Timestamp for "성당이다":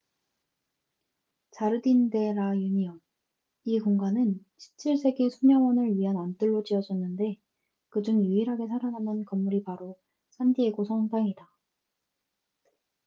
10.85-11.47